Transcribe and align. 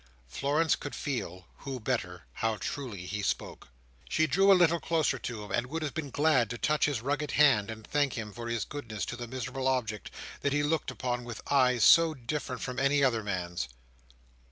Florence 0.27 0.75
could 0.75 0.95
feel—who 0.95 1.79
better?—how 1.79 2.57
truly 2.57 3.05
he 3.05 3.21
spoke. 3.21 3.67
She 4.09 4.25
drew 4.25 4.51
a 4.51 4.55
little 4.57 4.79
closer 4.79 5.19
to 5.19 5.43
him, 5.43 5.51
and 5.51 5.67
would 5.67 5.83
have 5.83 5.93
been 5.93 6.09
glad 6.09 6.49
to 6.49 6.57
touch 6.57 6.85
his 6.85 7.01
rugged 7.03 7.33
hand, 7.33 7.69
and 7.69 7.85
thank 7.85 8.13
him 8.13 8.33
for 8.33 8.49
his 8.49 8.65
goodness 8.65 9.05
to 9.05 9.15
the 9.15 9.27
miserable 9.27 9.67
object 9.67 10.09
that 10.41 10.53
he 10.53 10.63
looked 10.63 10.89
upon 10.89 11.23
with 11.23 11.43
eyes 11.51 11.83
so 11.83 12.15
different 12.15 12.63
from 12.63 12.79
any 12.79 13.03
other 13.03 13.21
man's. 13.21 13.69